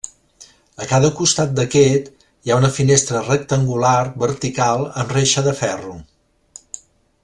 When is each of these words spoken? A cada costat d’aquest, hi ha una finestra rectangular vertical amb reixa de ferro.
A 0.83 0.87
cada 0.91 1.11
costat 1.19 1.51
d’aquest, 1.59 2.09
hi 2.29 2.53
ha 2.53 2.57
una 2.63 2.73
finestra 2.79 3.23
rectangular 3.29 3.95
vertical 4.27 4.85
amb 5.05 5.17
reixa 5.19 5.49
de 5.51 5.59
ferro. 5.65 5.97